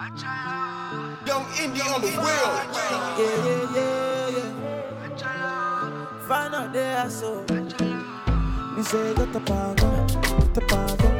[0.00, 2.50] Young Inde on the wheel.
[3.18, 4.28] Yeah, yeah, yeah,
[5.18, 6.18] yeah.
[6.26, 7.44] Find out there, so.
[8.76, 11.19] Me say, got the power, got the power.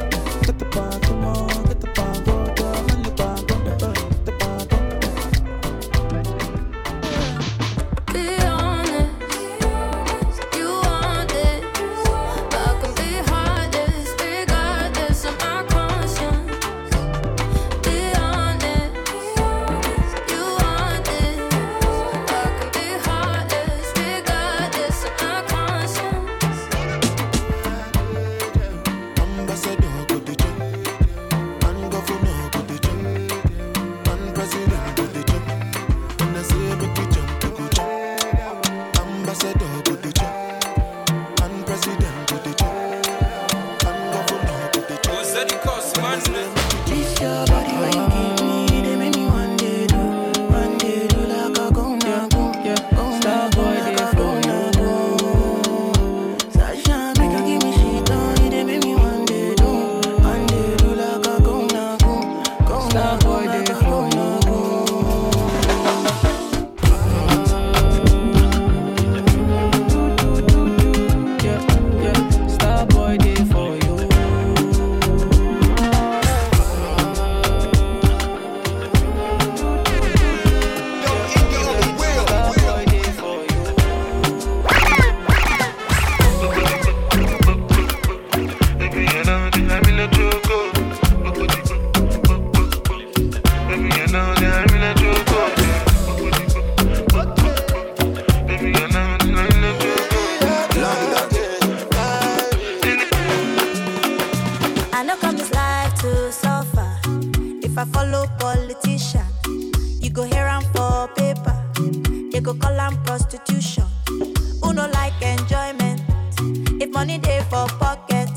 [117.01, 118.29] money day for pocket.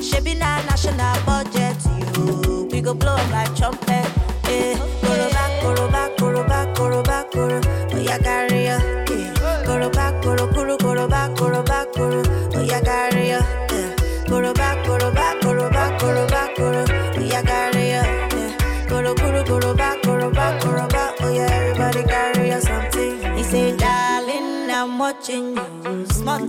[0.00, 1.76] She be na national budget,
[2.16, 2.66] you.
[2.72, 4.08] We go blow like trumpet.
[4.48, 7.60] Eh, koroba, koroba, koroba, koroba, koro.
[7.94, 8.76] Oya carry ya.
[9.12, 9.28] Eh,
[9.66, 12.22] koroba, koro, koro, koroba, koroba, koro.
[12.58, 13.40] Oya carry ya.
[13.76, 13.88] Eh,
[14.28, 16.84] koroba, koroba, koroba, koroba, koro.
[17.20, 18.02] Oya carry ya.
[18.40, 18.50] Eh,
[18.88, 21.02] koro, koro, koroba, koroba, koroba.
[21.20, 23.36] Oya everybody carry something.
[23.36, 26.40] He say, darling, I'm watching you, small.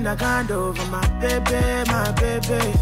[0.00, 1.60] Nothing I can't do for my baby,
[1.90, 2.72] my baby.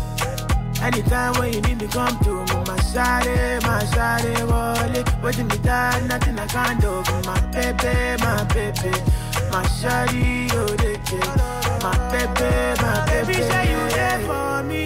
[0.80, 5.04] Anytime when you need me, come to me, my shawty, my shawty, wallet.
[5.20, 8.92] Waiting to die, nothing I can't do for my baby, my baby.
[9.50, 10.96] My shawty, oh, they
[11.82, 13.26] My baby, my baby.
[13.26, 14.84] Baby, say you there for me.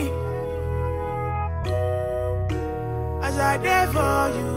[3.23, 4.53] As I there for you.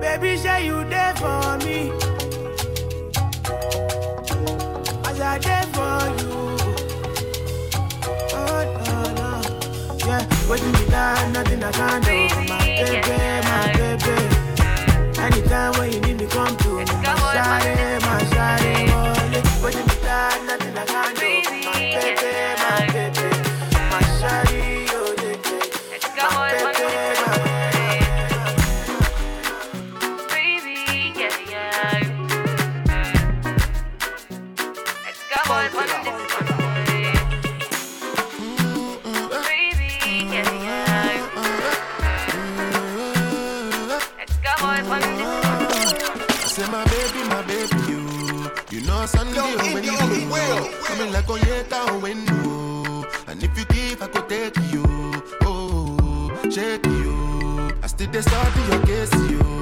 [0.00, 2.17] Baby, say you there for me
[5.18, 6.32] cause I did for you.
[8.34, 9.30] Oh, no, no.
[10.06, 12.08] Yeah, waiting me down, nothing I can do.
[12.48, 13.18] My baby,
[13.48, 14.16] my baby.
[15.20, 16.84] Anytime when you need me, come to me.
[16.84, 18.74] My shawty, my shawty,
[20.46, 21.47] nothing I can do.
[50.98, 53.04] coming like Onyeka window.
[53.28, 54.84] And if you give, I could take you.
[55.42, 57.70] Oh, shake you.
[57.82, 59.57] I still they to your case, you.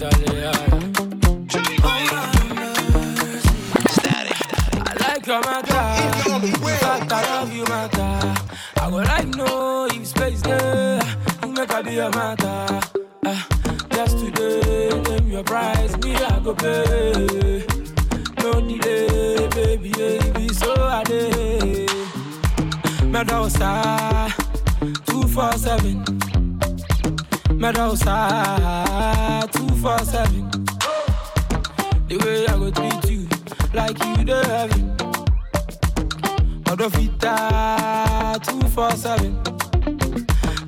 [0.00, 0.54] Charlie, I
[4.98, 5.82] like your matter.
[6.78, 8.34] Fact, I love you, matter.
[8.80, 11.02] I would like know if space there.
[11.42, 12.80] You make I be your matter.
[13.26, 13.46] Ah,
[13.92, 14.88] just today,
[15.26, 17.66] your price, me I go pay.
[18.42, 21.86] No delay, baby, baby, so I day.
[23.04, 23.50] Meadow
[25.04, 26.29] two four seven.
[27.60, 27.90] Meadow
[29.52, 30.50] two four seven.
[32.08, 33.28] The way I go treat you,
[33.74, 34.96] like you the heaven.
[36.64, 39.38] Odofita two four seven.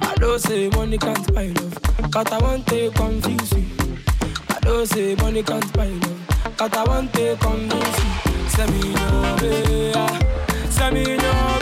[0.02, 1.78] I don't say money can't buy love,
[2.10, 3.64] but I want to confuse you.
[4.50, 6.20] I don't say money can't buy love,
[6.58, 8.48] but I want to convince you.
[8.50, 10.18] Send me no way, ah.
[10.68, 11.61] send me no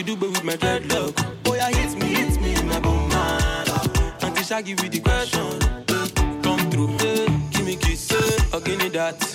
[0.00, 0.14] yo.
[0.14, 1.42] Lucky do with my dreadlock.
[1.42, 3.66] Boy, I hit me, hit me, my bone man.
[4.22, 5.58] Until Shaggy with the question.
[6.42, 6.96] Come through,
[7.50, 8.12] give me kiss,
[8.52, 9.29] or give me that.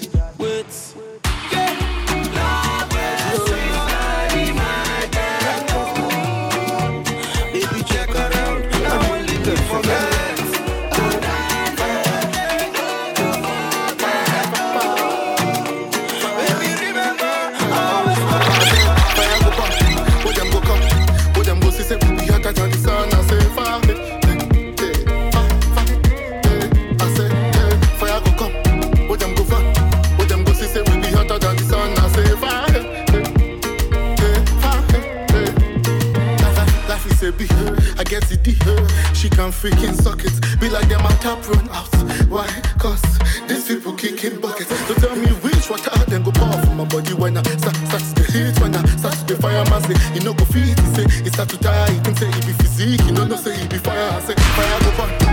[39.45, 41.93] Can freaking suck it, be like them on tap run out.
[42.29, 42.47] Why?
[42.79, 43.03] Cause
[43.47, 44.73] these people kicking buckets.
[44.87, 48.01] So tell me which water then go pour for my body when I start, start
[48.15, 50.79] to heat when I start to the fire man say you know go feet.
[50.79, 51.91] He say it start to die.
[51.91, 54.09] He can say it be physique, you know no say it be fire.
[54.17, 55.24] I say fire go burn,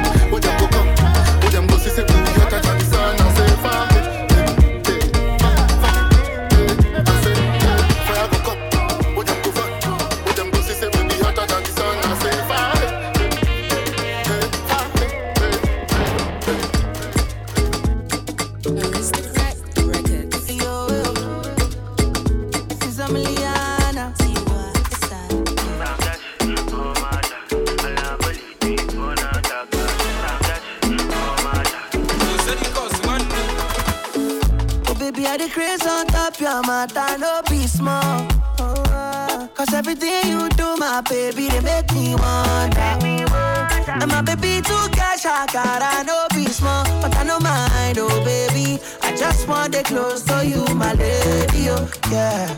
[45.63, 48.81] cash, I gotta be small, but I no mind, oh baby.
[49.03, 52.55] I just want to close to you, my lady, oh yeah.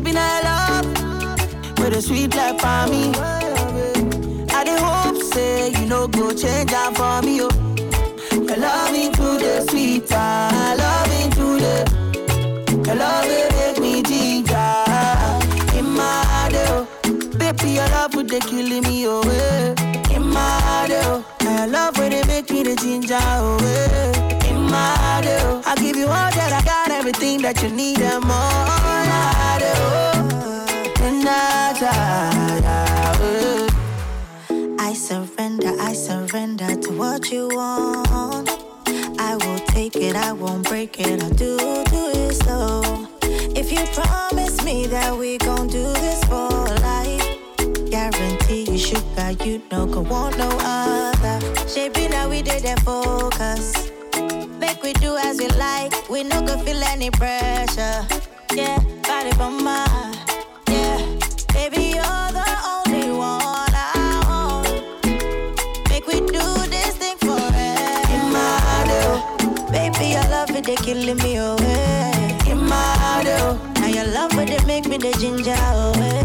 [0.00, 3.12] Be not love with a sweet life for me.
[4.54, 7.50] I dey hope say you no go change am for me, oh.
[8.32, 14.74] Your loving to the sweet, ah, loving to the, your love will make me ginger.
[15.78, 16.86] In my heart, oh,
[17.38, 18.82] baby, your love would they killing
[27.46, 27.96] that you need
[31.78, 31.94] that's,
[32.64, 34.76] ah, oh.
[34.80, 38.48] I surrender, I surrender to what you want.
[39.20, 43.06] I will take it, I won't break it, I'll do, do it slow.
[43.54, 46.50] If you promise me that we gon' do this for
[46.82, 51.38] life, guarantee you sugar, you know, go want no other.
[51.68, 53.95] Shaping now we did that focus.
[54.66, 58.04] Make we do as we like, we no go feel any pressure.
[58.52, 59.86] Yeah, body from my,
[60.68, 60.98] yeah.
[61.54, 64.66] Baby, you're the only one I want.
[65.88, 67.52] Make we do this thing forever.
[68.66, 72.38] Heart, oh, Baby, your love it, they killing me away.
[72.50, 73.72] in my heart, oh.
[73.80, 75.98] Now your love it, they make me the ginger oh, eh.
[75.98, 76.22] away.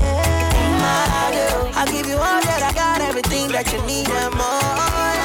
[0.81, 1.71] Oh.
[1.75, 5.20] I give you all that I got, everything that you need and more.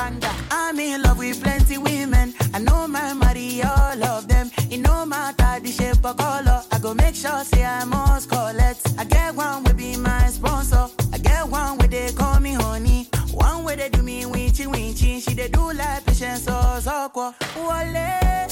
[0.00, 2.32] I'm in love with plenty women.
[2.54, 4.48] I know my marry all of them.
[4.70, 6.62] It no matter the shape or color.
[6.70, 8.80] I go make sure say I must collect.
[8.96, 10.86] I get one will be my sponsor.
[11.12, 13.08] I get one where they call me honey.
[13.32, 15.20] One where they do me winchy winchy.
[15.20, 17.34] She they do like patience so so kwa.
[17.56, 18.47] Wale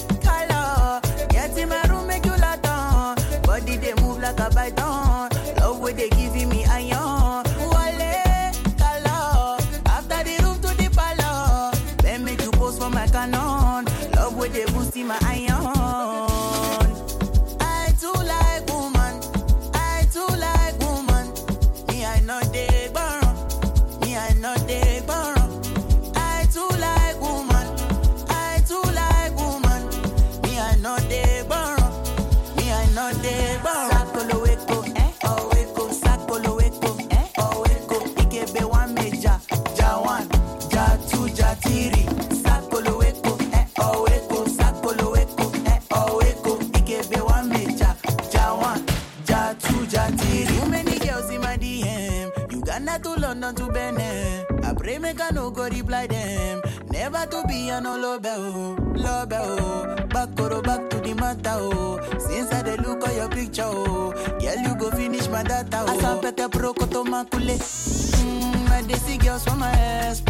[67.25, 67.59] koto makule.
[67.59, 69.73] Mm, I dey see girls from my
[70.09, 70.26] explore.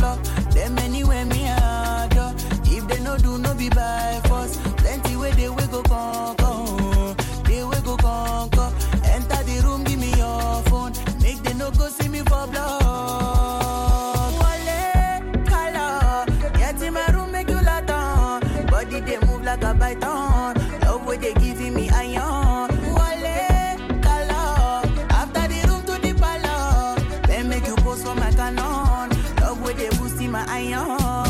[28.06, 29.10] For my canon.
[29.40, 31.25] Love way they boosting my iron.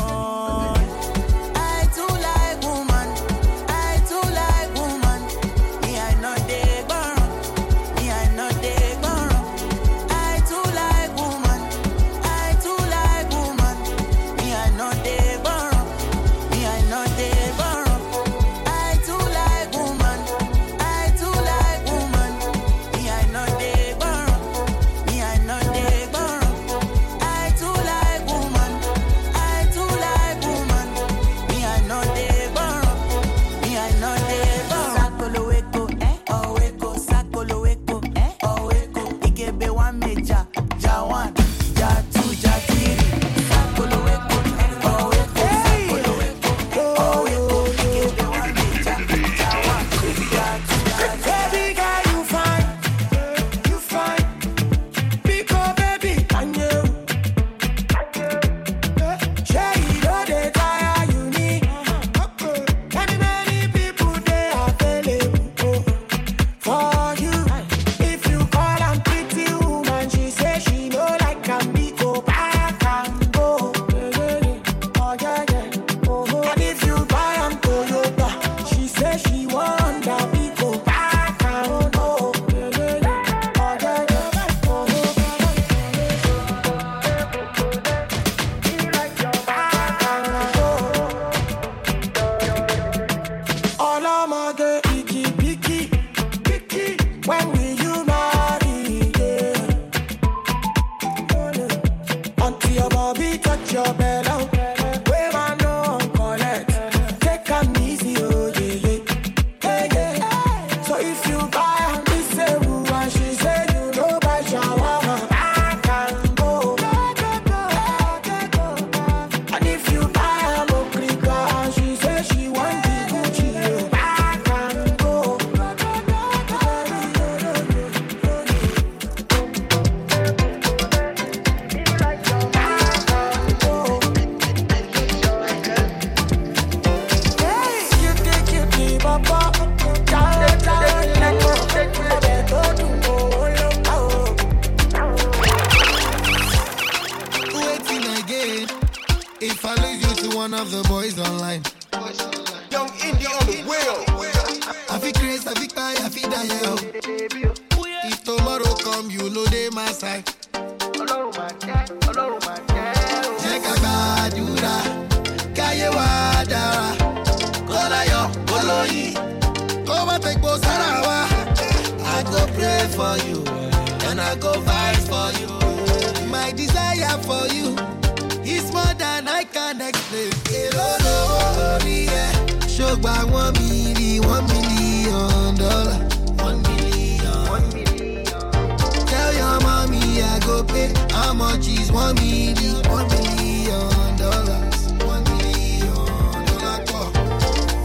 [190.77, 190.93] Pay.
[191.11, 192.83] How much is one million?
[192.97, 194.79] One million dollars.
[195.13, 197.09] One million dollar.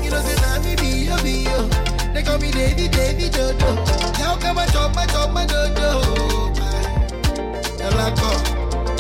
[0.03, 1.59] You know say me be yo be yo.
[2.13, 3.69] They call me Davy Davy Dodo.
[4.43, 5.89] Come and chop my chop my dodo.
[7.79, 8.11] Dollar.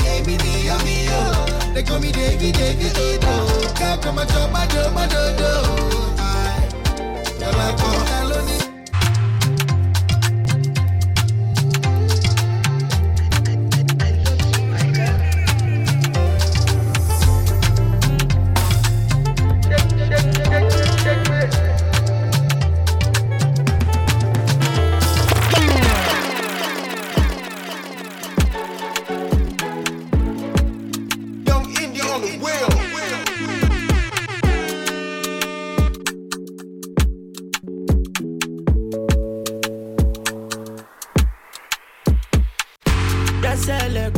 [0.03, 1.21] Davy be yo be yo.
[1.73, 3.33] They call me Davy Davy Dodo.
[4.03, 5.51] Come and chop my chop my dodo.
[7.39, 8.10] Dollar.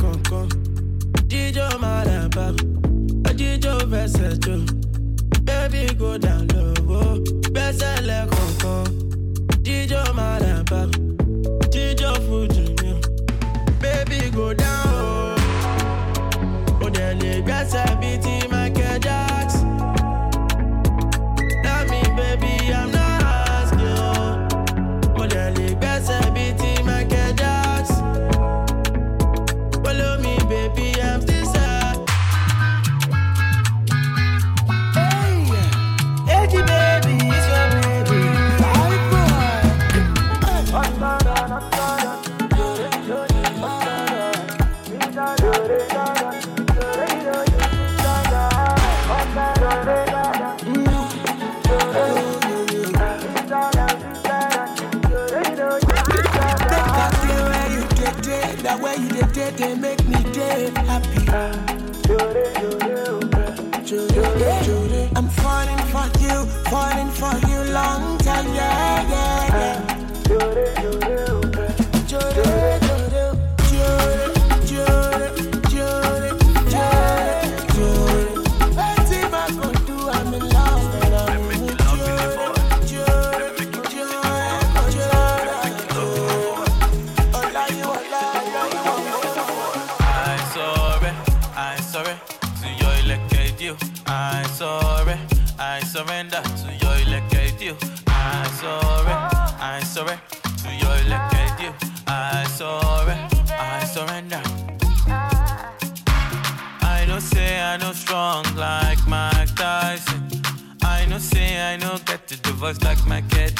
[0.01, 0.47] Kọ̀ọ̀kan,
[1.31, 2.45] jíjó máa rà bá,
[3.39, 4.55] jíjó fẹsẹ̀ jò,
[5.47, 6.73] baby go down low.
[6.99, 7.15] Oh,
[7.53, 8.83] Gbẹ́sẹ̀lẹ̀ kọ̀ọ̀kan,
[9.65, 10.81] jíjó máa rà bá,
[11.73, 12.91] jíjó fújì mi,
[13.81, 14.92] baby go down
[63.93, 65.09] Yeah.
[65.15, 68.92] I'm falling for you, falling for you long time, yeah,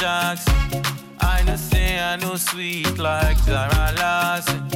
[0.05, 4.69] I know say I know sweet like Zara Larsson.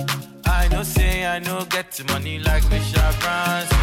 [0.46, 3.78] I know say I know get money like Michelle Branson.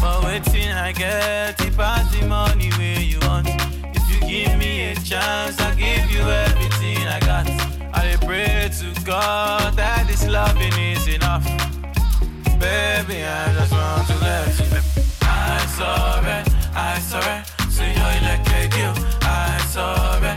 [0.00, 3.48] But waiting I get it pass the money where you want.
[3.92, 7.48] If you give me a chance, I'll give you everything I got.
[7.92, 11.44] I pray to God that this loving is enough.
[12.60, 14.66] Baby, I just want to let you
[15.22, 16.38] I sorry,
[16.72, 17.42] I sorry
[17.74, 19.18] to your electric you.
[19.22, 20.27] I I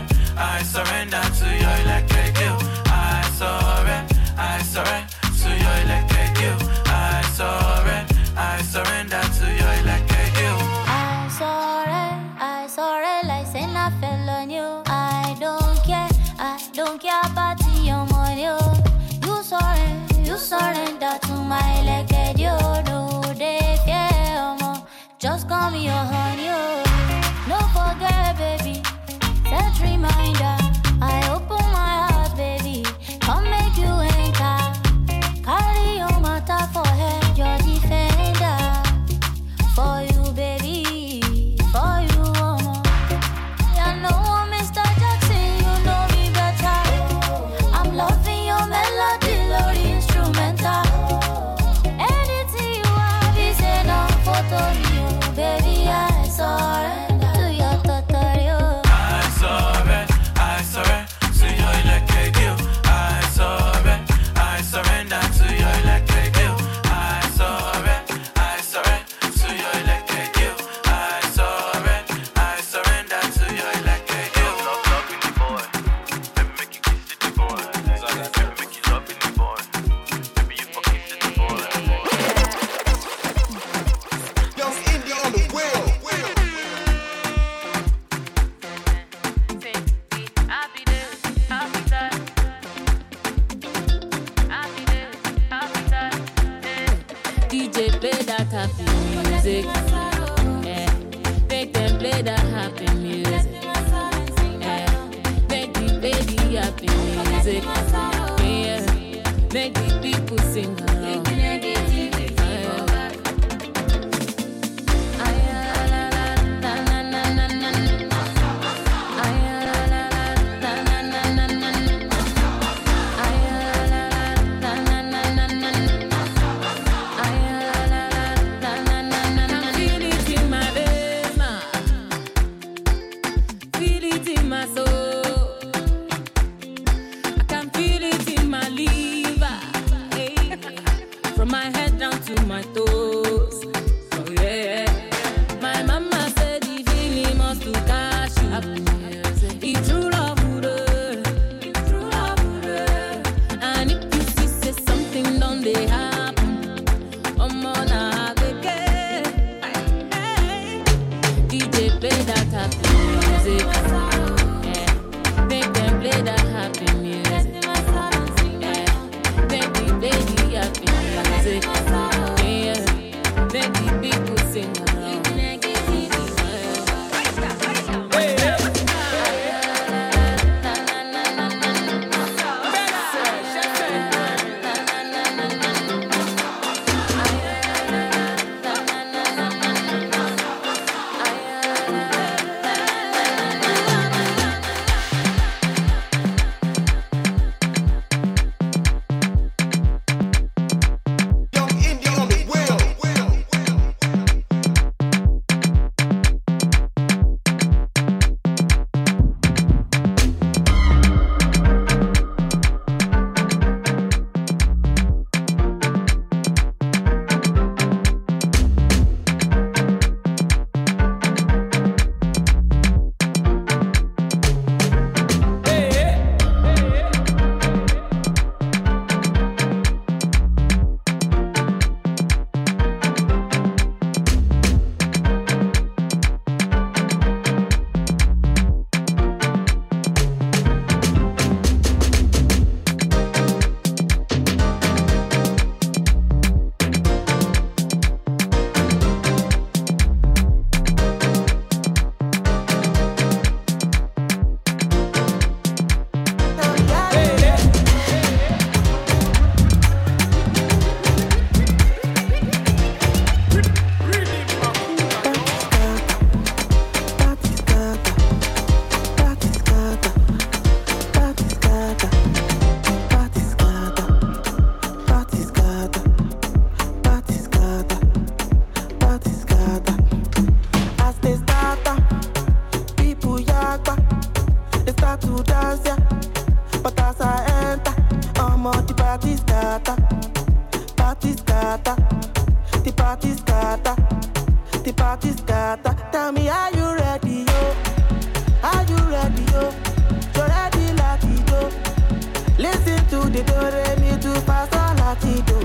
[303.22, 305.58] To the do re mi do fa sol latido,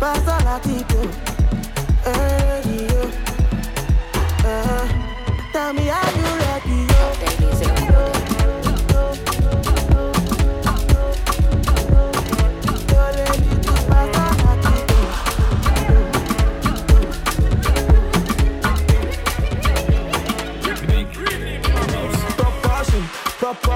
[0.00, 1.00] fa sol latido.
[2.06, 3.02] Ready, yo.
[4.42, 4.84] Uh,
[5.52, 6.73] tell me, are you ready,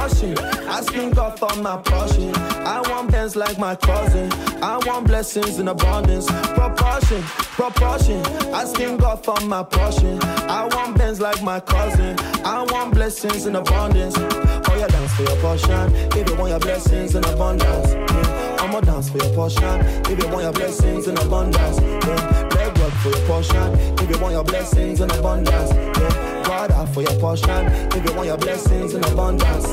[0.09, 0.39] proportion.
[0.69, 2.35] Asking God for my portion.
[2.35, 4.31] I want bands like my cousin.
[4.63, 6.27] I want blessings in abundance.
[6.31, 8.25] Proportion, proportion.
[8.55, 10.19] I Asking God for my portion.
[10.23, 12.17] I want bands like my cousin.
[12.45, 14.15] I want blessings in abundance.
[14.19, 15.95] Oh, yeah, dance for your portion.
[16.17, 17.93] If you want your blessings in abundance.
[17.93, 18.57] Yeah.
[18.61, 19.81] I'ma dance for your portion.
[20.11, 21.81] If you want your blessings in abundance.
[21.81, 22.49] Yeah.
[22.55, 23.75] Leg work for your portion.
[23.99, 25.73] If you want your blessings in abundance.
[25.73, 26.28] Yeah.
[26.59, 27.67] Out for your portion.
[27.95, 29.65] If you want your blessings in abundance.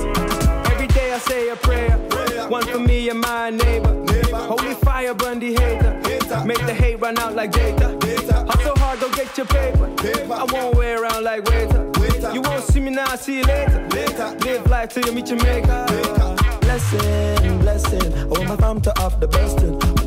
[0.71, 1.97] Every day I say a prayer.
[2.47, 4.05] One for me and my neighbor.
[4.35, 6.45] Holy fire burn the hater.
[6.45, 7.97] Make the hate run out like data.
[8.47, 9.91] Hustle hard, go get your paper.
[10.31, 11.91] I won't wear around like waiter.
[12.31, 13.87] You won't see me now, see you later.
[14.41, 15.87] Live life till you meet your maker.
[16.61, 18.13] Blessing, blessing.
[18.13, 19.57] I want my fam to have the best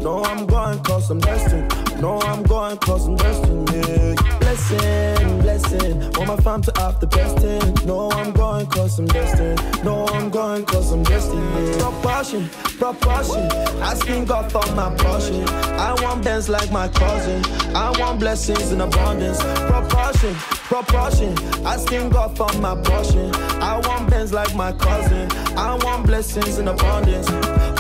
[0.01, 2.01] No, I'm going cause I'm destined.
[2.01, 3.71] No, I'm going cause I'm destined.
[3.71, 4.39] Yeah.
[4.39, 6.01] Blessing, blessing.
[6.13, 7.87] Want my fam to have the best thing.
[7.87, 9.85] No, I'm going cause I'm destined.
[9.85, 11.81] No, I'm going cause I'm destined.
[11.81, 13.51] Proportion, proportion.
[13.83, 15.49] Asking God for my portion.
[15.49, 17.45] I want bands like my cousin.
[17.75, 19.43] I want blessings in abundance.
[19.71, 21.35] Proportion, proportion.
[21.67, 23.35] Asking God for my portion.
[23.61, 25.29] I want bands like my cousin.
[25.57, 27.29] I want blessings in abundance.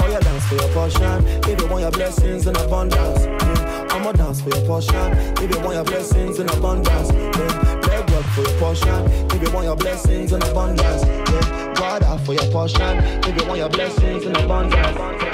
[0.08, 1.26] Oh, yeah, dance for your portion.
[1.50, 3.26] If you want your blessings in abundance.
[3.26, 3.88] Yeah.
[3.90, 5.12] I'ma dance for your portion.
[5.36, 7.12] If you want your blessings in abundance.
[7.12, 7.80] Yeah.
[7.86, 9.04] Leg work for your portion.
[9.30, 11.04] If you want your blessings in abundance.
[11.04, 11.74] Yeah.
[11.74, 12.96] God out for your portion.
[13.22, 15.27] If you want your blessings in abundance.